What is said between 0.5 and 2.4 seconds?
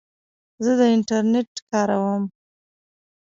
زه د انټرنیټ کاروم.